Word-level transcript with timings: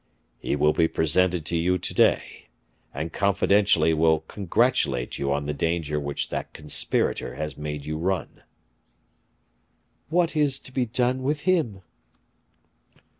"He 0.39 0.55
will 0.55 0.73
be 0.73 0.87
presented 0.87 1.45
to 1.45 1.55
you 1.55 1.77
to 1.77 1.93
day, 1.93 2.47
and 2.91 3.13
confidentially 3.13 3.93
will 3.93 4.21
congratulate 4.21 5.19
you 5.19 5.31
on 5.31 5.45
the 5.45 5.53
danger 5.53 5.99
which 5.99 6.29
that 6.29 6.53
conspirator 6.53 7.35
has 7.35 7.55
made 7.55 7.85
you 7.85 7.99
run." 7.99 8.41
"What 10.09 10.35
is 10.35 10.57
to 10.61 10.71
be 10.71 10.87
done 10.87 11.21
with 11.21 11.41
him?" 11.41 11.83